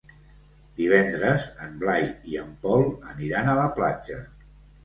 [0.79, 4.19] Divendres en Blai i en Pol aniran a la platja.